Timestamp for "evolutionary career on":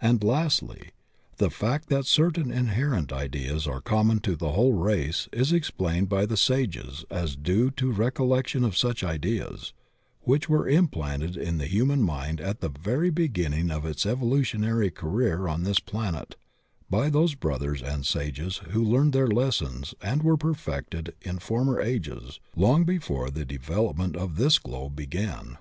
14.06-15.64